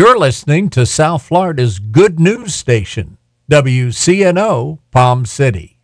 [0.00, 3.18] You're listening to South Florida's good news station,
[3.50, 5.78] WCNO Palm City.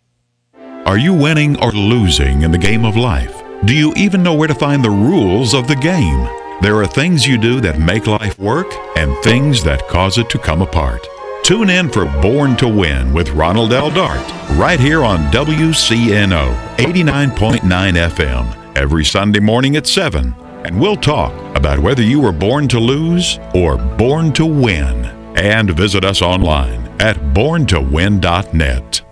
[0.87, 3.43] Are you winning or losing in the game of life?
[3.67, 6.27] Do you even know where to find the rules of the game?
[6.63, 10.39] There are things you do that make life work and things that cause it to
[10.39, 11.07] come apart.
[11.43, 13.91] Tune in for Born to Win with Ronald L.
[13.91, 20.35] Dart right here on WCNO 89.9 FM every Sunday morning at 7.
[20.67, 25.05] And we'll talk about whether you were born to lose or born to win.
[25.37, 29.06] And visit us online at borntowin.net.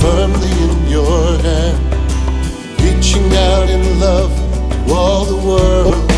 [0.00, 1.78] firmly in your hand.
[2.82, 4.32] Reaching out in love
[4.86, 6.11] to all the world.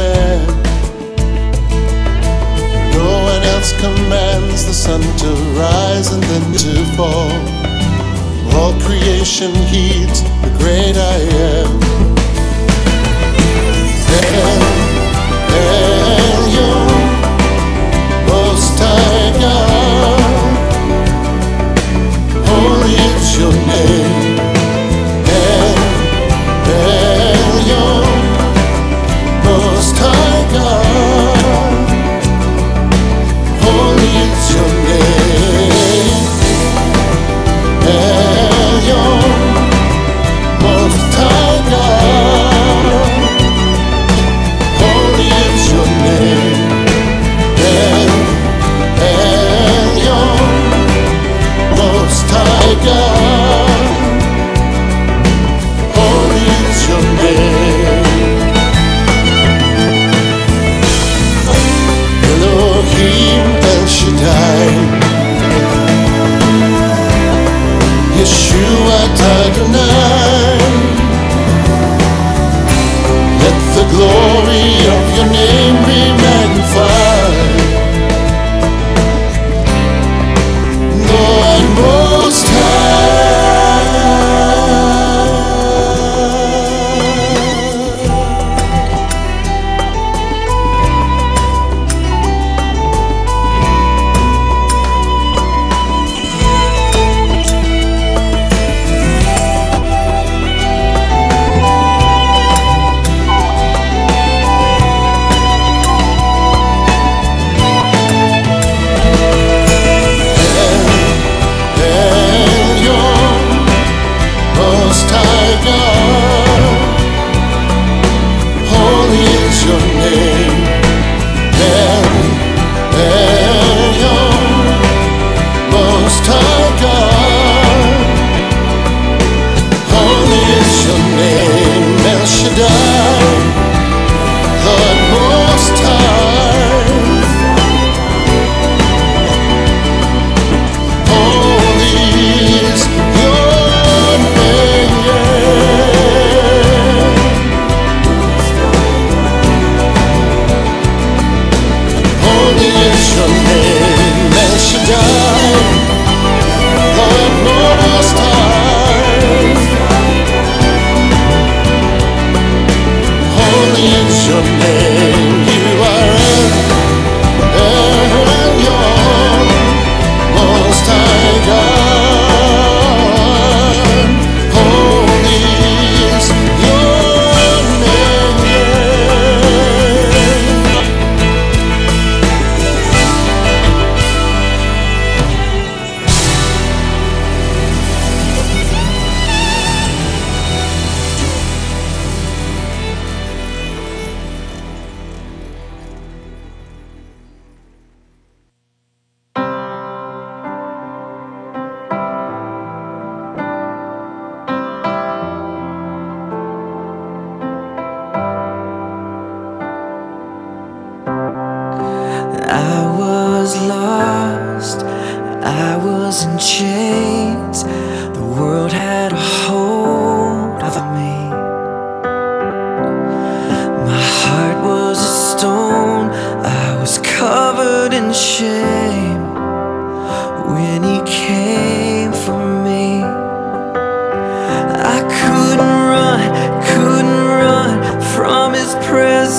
[0.00, 0.46] man.
[2.98, 7.32] No one else commands the sun to rise and then to fall.
[8.56, 11.18] All creation heeds the great I
[11.52, 11.79] am.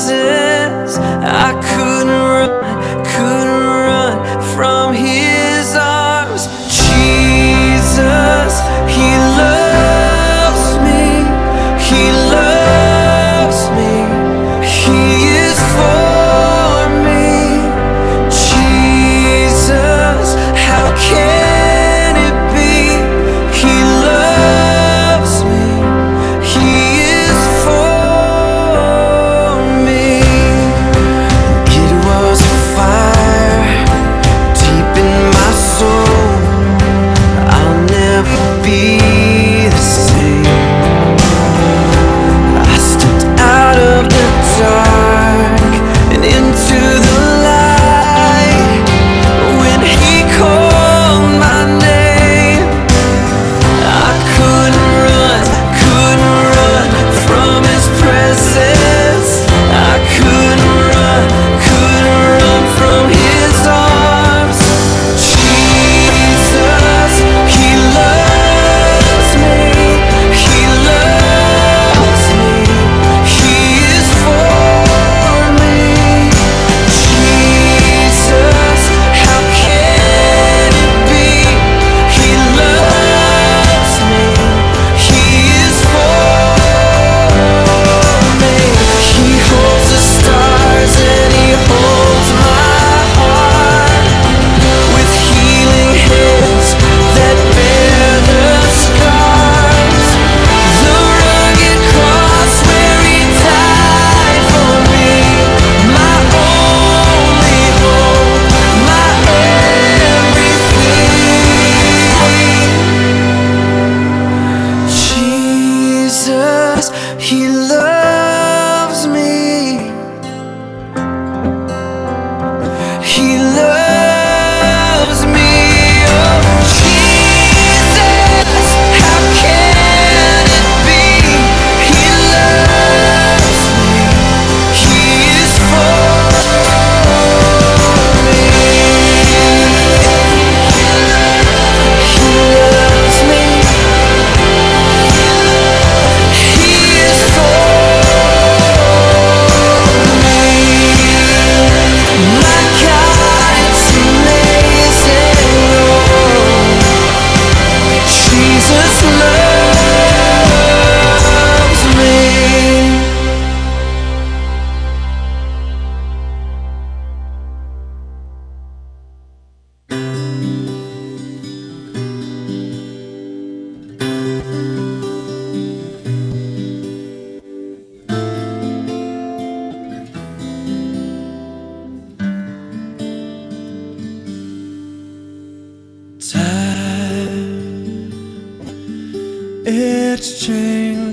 [0.07, 0.40] said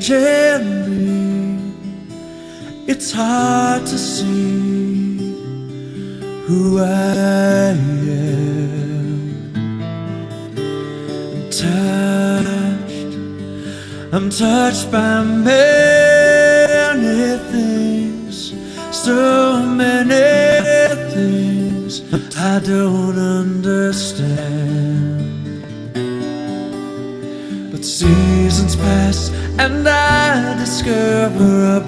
[0.09, 0.65] can
[2.87, 5.19] it's hard to see
[6.47, 8.39] who I am.
[11.35, 13.13] I'm touched,
[14.15, 15.88] I'm touched by me.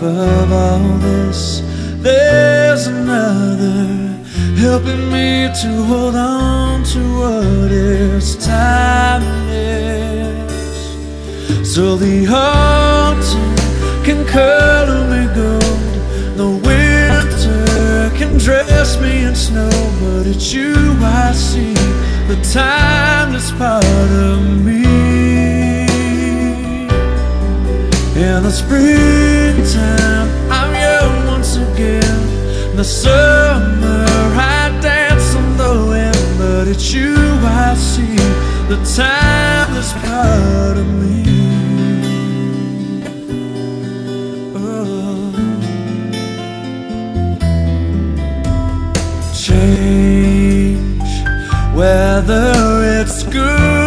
[0.00, 1.60] above all this,
[2.00, 4.08] there's another
[4.56, 9.28] helping me to hold on to what is timeless.
[11.74, 13.56] So the autumn
[14.02, 15.92] can color me gold,
[16.38, 21.74] the winter can dress me in snow, but it's you I see,
[22.26, 24.99] the timeless part of me.
[28.20, 32.20] In the springtime, I'm young once again.
[32.70, 34.04] In the summer,
[34.36, 38.16] I dance on the wind, but it's you I see,
[38.68, 41.24] the timeless part of me.
[44.54, 45.32] Oh.
[49.32, 51.10] Change,
[51.74, 53.79] whether it's good.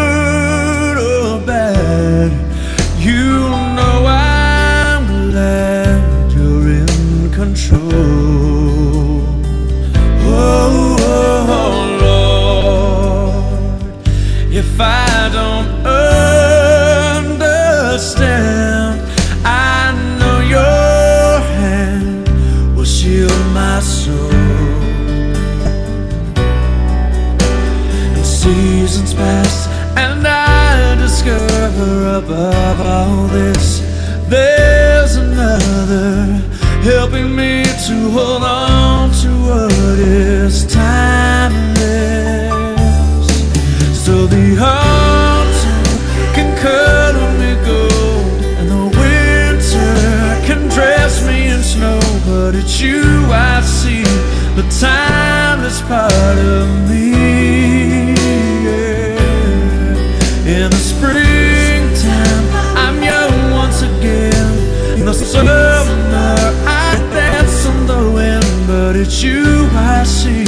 [60.64, 62.46] In the springtime,
[62.78, 64.98] I'm young once again.
[64.98, 68.46] In the summer, I dance on the wind.
[68.66, 70.46] But it's you I see,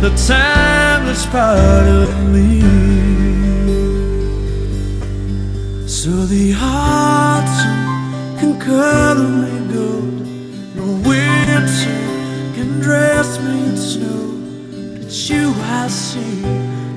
[0.00, 2.62] the timeless part of me.
[5.86, 10.18] So the autumn can color me gold,
[10.76, 12.00] the winter
[12.54, 14.32] can dress me in snow.
[14.94, 16.40] But it's you I see,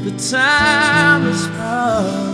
[0.06, 2.31] the timeless part of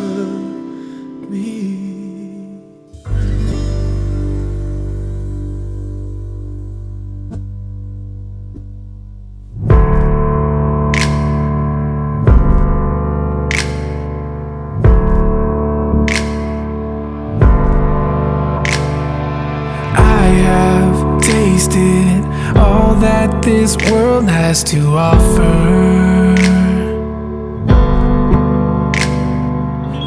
[24.48, 26.36] has to offer.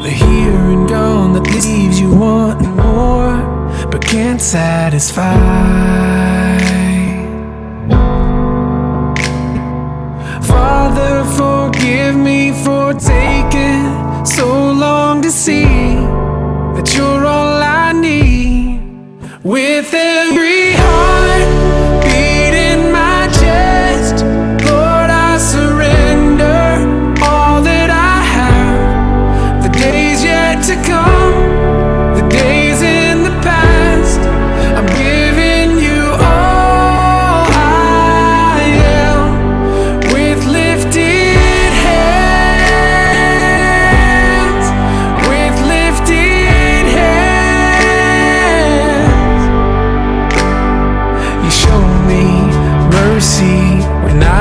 [0.01, 3.37] The here and gone that leaves you wanting more,
[3.91, 6.00] but can't satisfy.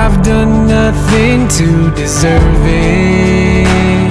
[0.02, 4.10] I've done nothing to deserve it.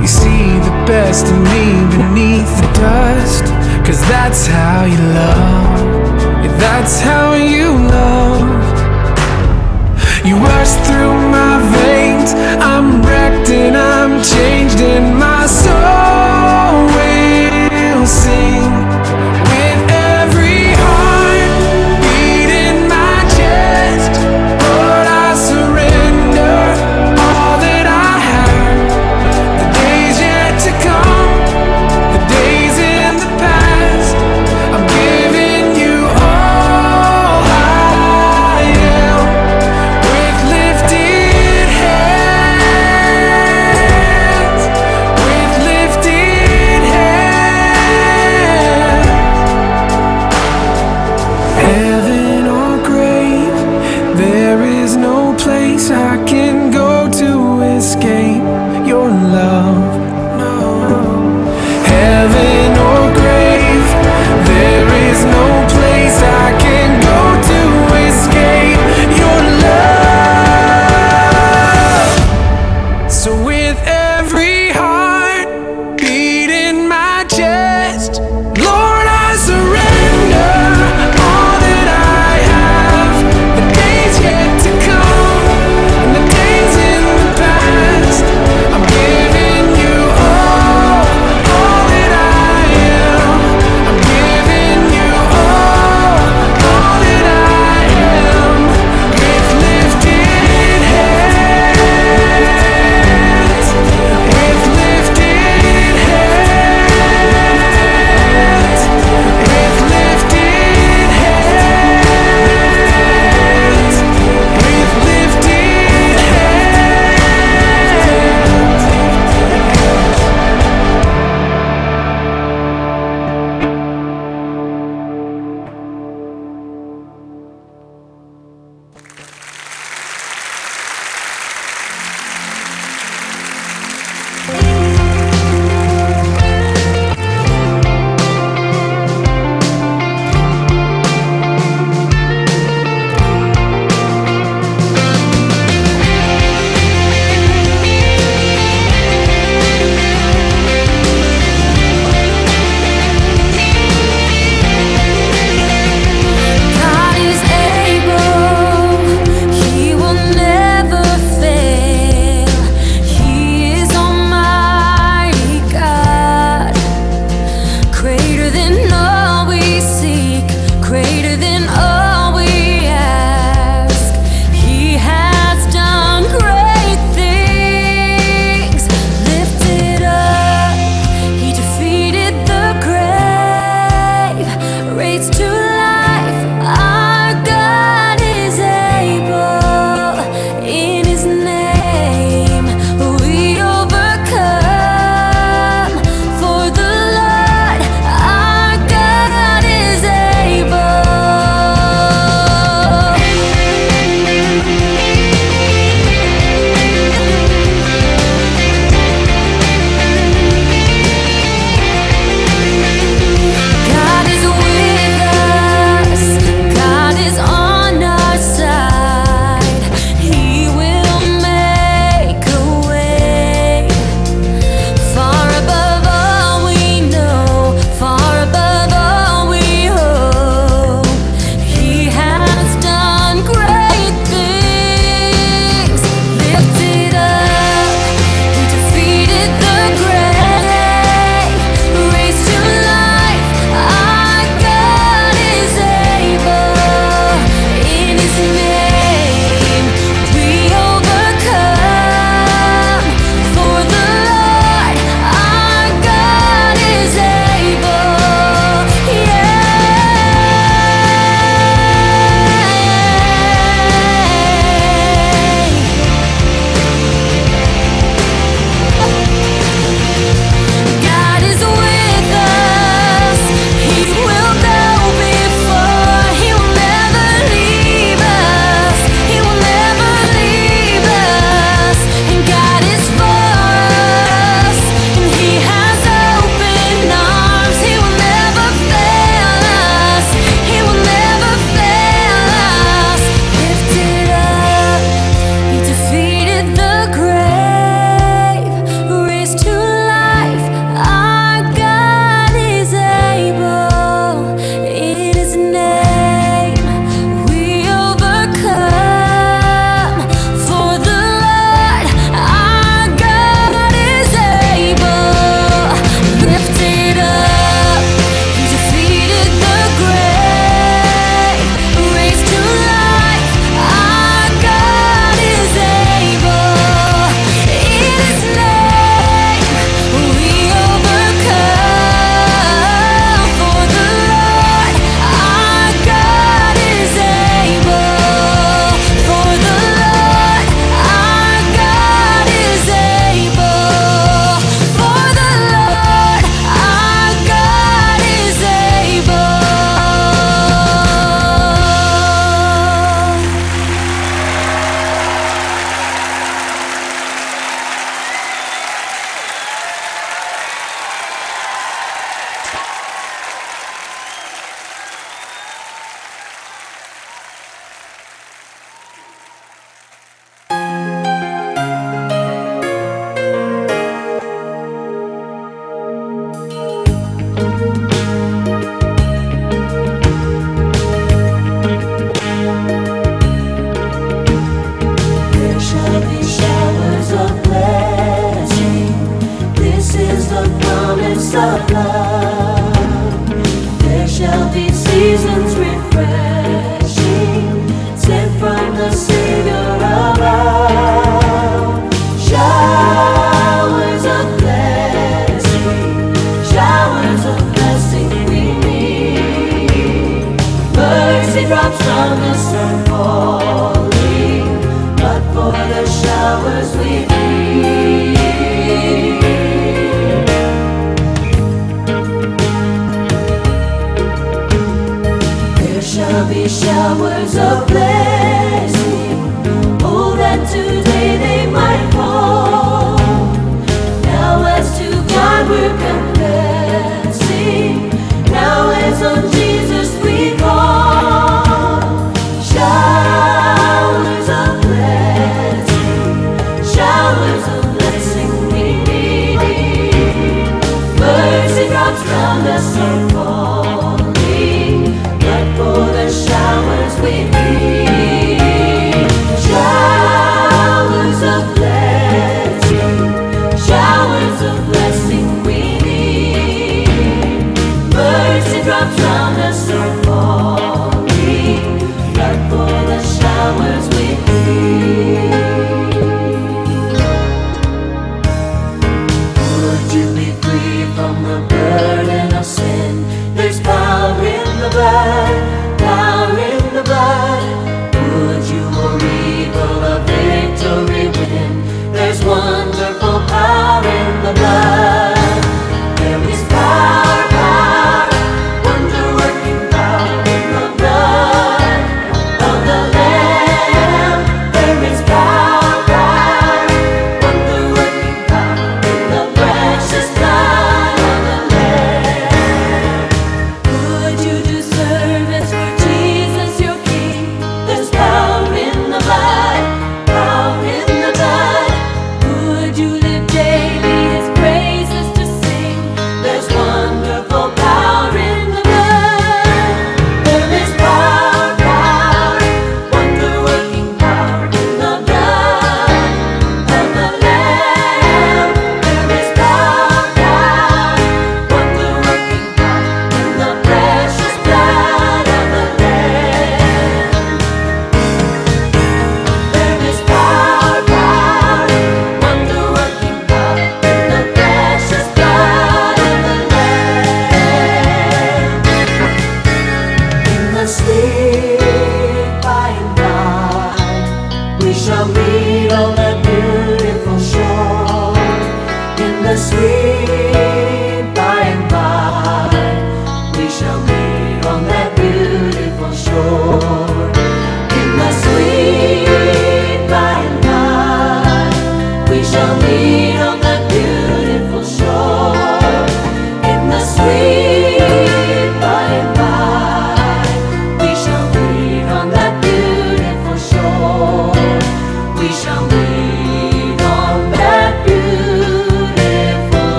[0.00, 3.44] You see the best in me beneath the dust,
[3.86, 5.96] cause that's how you love.
[6.58, 7.68] That's how you
[7.98, 8.48] love.
[10.26, 12.32] You rush through my veins.
[12.60, 15.95] I'm wrecked and I'm changed, in my soul